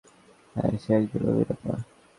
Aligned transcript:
হ্যাঁ, 0.55 0.73
সে 0.81 0.89
একজন 0.97 1.21
অভিনেতা। 1.29 1.71